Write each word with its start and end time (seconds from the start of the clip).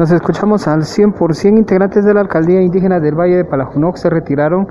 Nos 0.00 0.10
escuchamos 0.12 0.66
al 0.66 0.84
100%. 0.84 1.58
Integrantes 1.58 2.06
de 2.06 2.14
la 2.14 2.22
alcaldía 2.22 2.62
indígena 2.62 3.00
del 3.00 3.14
Valle 3.14 3.36
de 3.36 3.44
Palajunoc 3.44 3.96
se 3.96 4.08
retiraron 4.08 4.66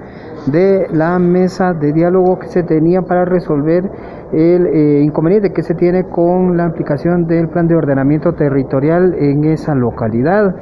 de 0.47 0.87
la 0.91 1.19
mesa 1.19 1.75
de 1.75 1.93
diálogo 1.93 2.39
que 2.39 2.47
se 2.47 2.63
tenía 2.63 3.03
para 3.03 3.25
resolver 3.25 3.92
el 4.33 4.65
eh, 4.65 5.01
inconveniente 5.03 5.53
que 5.53 5.61
se 5.61 5.75
tiene 5.75 6.05
con 6.05 6.57
la 6.57 6.65
aplicación 6.65 7.27
del 7.27 7.47
plan 7.47 7.67
de 7.67 7.75
ordenamiento 7.75 8.34
territorial 8.34 9.13
en 9.20 9.43
esa 9.45 9.75
localidad. 9.75 10.55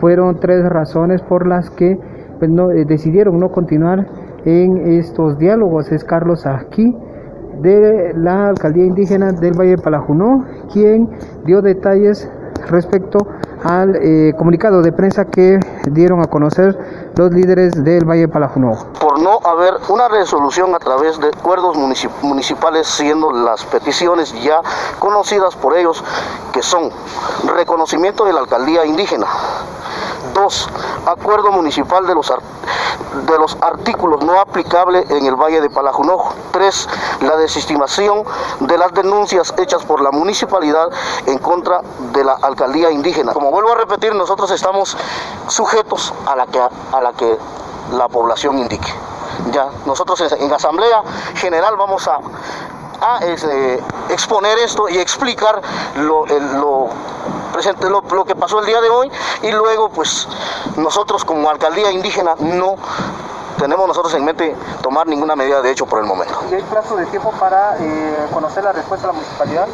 Fueron 0.00 0.38
tres 0.38 0.68
razones 0.68 1.22
por 1.22 1.46
las 1.46 1.70
que 1.70 1.98
pues, 2.38 2.50
eh, 2.50 2.84
decidieron 2.86 3.40
no 3.40 3.50
continuar 3.50 4.06
en 4.44 4.98
estos 4.98 5.38
diálogos. 5.38 5.92
Es 5.92 6.04
Carlos 6.04 6.44
aquí 6.44 6.94
de 7.62 8.12
la 8.14 8.48
alcaldía 8.48 8.84
indígena 8.84 9.32
del 9.32 9.58
Valle 9.58 9.76
de 9.76 9.82
Palajunó, 9.82 10.44
quien 10.70 11.08
dio 11.46 11.62
detalles 11.62 12.30
respecto 12.68 13.18
al 13.64 13.96
eh, 13.96 14.32
comunicado 14.36 14.82
de 14.82 14.92
prensa 14.92 15.26
que 15.26 15.60
dieron 15.90 16.20
a 16.22 16.26
conocer 16.26 17.10
los 17.16 17.30
líderes 17.32 17.72
del 17.84 18.04
Valle 18.04 18.22
de 18.22 18.28
Palajunó. 18.28 18.72
Por 19.00 19.20
no 19.20 19.38
haber 19.44 19.74
una 19.88 20.08
resolución 20.08 20.74
a 20.74 20.78
través 20.78 21.18
de 21.20 21.28
acuerdos 21.28 21.76
municipales, 22.22 22.86
siendo 22.86 23.32
las 23.32 23.64
peticiones 23.64 24.32
ya 24.42 24.60
conocidas 24.98 25.56
por 25.56 25.76
ellos, 25.76 26.02
que 26.52 26.62
son 26.62 26.90
reconocimiento 27.56 28.24
de 28.24 28.32
la 28.32 28.40
alcaldía 28.40 28.84
indígena, 28.84 29.26
dos, 30.34 30.68
acuerdo 31.06 31.50
municipal 31.52 32.06
de 32.06 32.14
los 32.14 32.32
de 33.26 33.38
los 33.38 33.56
artículos 33.60 34.24
no 34.24 34.38
aplicables 34.40 35.10
en 35.10 35.26
el 35.26 35.34
Valle 35.34 35.60
de 35.60 35.70
Palajunojo. 35.70 36.32
Tres, 36.52 36.88
la 37.20 37.36
desestimación 37.36 38.24
de 38.60 38.78
las 38.78 38.92
denuncias 38.92 39.52
hechas 39.58 39.84
por 39.84 40.00
la 40.00 40.10
municipalidad 40.10 40.88
en 41.26 41.38
contra 41.38 41.80
de 42.12 42.24
la 42.24 42.34
alcaldía 42.34 42.90
indígena. 42.90 43.32
Como 43.32 43.50
vuelvo 43.50 43.72
a 43.72 43.76
repetir, 43.76 44.14
nosotros 44.14 44.50
estamos 44.50 44.96
sujetos 45.48 46.12
a 46.26 46.36
la 46.36 46.46
que, 46.46 46.60
a 46.60 47.00
la, 47.00 47.12
que 47.12 47.36
la 47.92 48.08
población 48.08 48.58
indique. 48.58 48.92
Ya, 49.52 49.68
nosotros 49.86 50.20
en 50.32 50.52
Asamblea 50.52 51.02
General 51.34 51.76
vamos 51.76 52.06
a, 52.08 52.18
a 53.00 53.24
este, 53.24 53.82
exponer 54.08 54.58
esto 54.58 54.88
y 54.88 54.98
explicar 54.98 55.60
lo 55.96 56.88
presente, 57.60 57.90
lo, 57.90 58.00
lo, 58.00 58.24
que 58.24 58.34
pasó 58.34 58.60
el 58.60 58.66
día 58.66 58.80
de 58.80 58.88
hoy 58.88 59.10
y 59.42 59.52
luego 59.52 59.90
pues 59.90 60.26
nosotros 60.76 61.24
como 61.26 61.50
alcaldía 61.50 61.90
indígena 61.90 62.34
no 62.38 62.76
tenemos 63.58 63.86
nosotros 63.86 64.14
en 64.14 64.24
mente 64.24 64.56
tomar 64.82 65.06
ninguna 65.06 65.36
medida 65.36 65.60
de 65.60 65.70
hecho 65.70 65.84
por 65.84 65.98
el 65.98 66.06
momento. 66.06 66.42
¿Y 66.50 66.54
hay 66.54 66.62
plazo 66.62 66.96
de 66.96 67.04
tiempo 67.06 67.30
para 67.32 67.76
eh, 67.78 68.26
conocer 68.32 68.64
la 68.64 68.72
respuesta 68.72 69.06
de 69.08 69.12
la 69.12 69.18
municipalidad? 69.18 69.68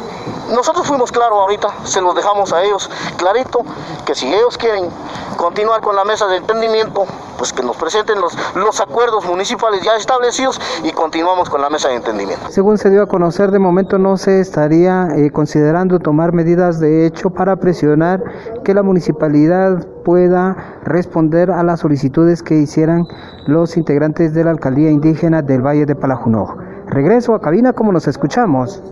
Nosotros 0.49 0.85
fuimos 0.85 1.13
claros 1.13 1.39
ahorita, 1.39 1.69
se 1.85 2.01
los 2.01 2.13
dejamos 2.13 2.51
a 2.51 2.63
ellos 2.63 2.89
clarito, 3.15 3.61
que 4.05 4.13
si 4.13 4.27
ellos 4.33 4.57
quieren 4.57 4.89
continuar 5.37 5.79
con 5.79 5.95
la 5.95 6.03
mesa 6.03 6.27
de 6.27 6.37
entendimiento, 6.37 7.05
pues 7.37 7.53
que 7.53 7.63
nos 7.63 7.77
presenten 7.77 8.19
los, 8.19 8.37
los 8.55 8.79
acuerdos 8.81 9.25
municipales 9.25 9.81
ya 9.83 9.95
establecidos 9.95 10.59
y 10.83 10.91
continuamos 10.91 11.49
con 11.49 11.61
la 11.61 11.69
mesa 11.69 11.89
de 11.89 11.95
entendimiento. 11.95 12.49
Según 12.49 12.77
se 12.77 12.89
dio 12.89 13.03
a 13.03 13.07
conocer, 13.07 13.51
de 13.51 13.59
momento 13.59 13.97
no 13.97 14.17
se 14.17 14.39
estaría 14.39 15.07
eh, 15.15 15.31
considerando 15.31 15.99
tomar 15.99 16.33
medidas 16.33 16.79
de 16.79 17.05
hecho 17.05 17.29
para 17.29 17.55
presionar 17.57 18.23
que 18.63 18.73
la 18.73 18.83
municipalidad 18.83 19.85
pueda 20.03 20.79
responder 20.83 21.51
a 21.51 21.63
las 21.63 21.81
solicitudes 21.81 22.43
que 22.43 22.55
hicieran 22.55 23.05
los 23.45 23.77
integrantes 23.77 24.33
de 24.33 24.43
la 24.43 24.51
alcaldía 24.51 24.89
indígena 24.89 25.41
del 25.41 25.61
Valle 25.61 25.85
de 25.85 25.95
Palajunó. 25.95 26.55
Regreso 26.87 27.35
a 27.35 27.41
cabina 27.41 27.73
como 27.73 27.91
nos 27.91 28.07
escuchamos. 28.07 28.81